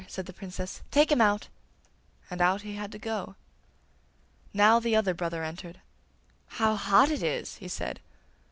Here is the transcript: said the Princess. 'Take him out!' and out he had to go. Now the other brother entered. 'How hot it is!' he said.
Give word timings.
said 0.07 0.25
the 0.25 0.33
Princess. 0.33 0.81
'Take 0.89 1.11
him 1.11 1.21
out!' 1.21 1.47
and 2.31 2.41
out 2.41 2.63
he 2.63 2.73
had 2.73 2.91
to 2.91 2.97
go. 2.97 3.35
Now 4.51 4.79
the 4.79 4.95
other 4.95 5.13
brother 5.13 5.43
entered. 5.43 5.79
'How 6.47 6.75
hot 6.75 7.11
it 7.11 7.21
is!' 7.21 7.57
he 7.57 7.67
said. 7.67 7.99